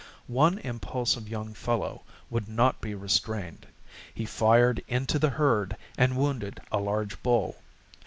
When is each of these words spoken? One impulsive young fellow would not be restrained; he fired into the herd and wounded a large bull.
One 0.25 0.57
impulsive 0.57 1.29
young 1.29 1.53
fellow 1.53 2.01
would 2.31 2.47
not 2.49 2.81
be 2.81 2.95
restrained; 2.95 3.67
he 4.11 4.25
fired 4.25 4.83
into 4.87 5.19
the 5.19 5.29
herd 5.29 5.77
and 5.95 6.17
wounded 6.17 6.59
a 6.71 6.79
large 6.79 7.21
bull. 7.21 7.57